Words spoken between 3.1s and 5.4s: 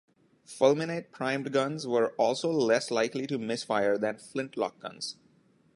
to misfire than flintlock guns.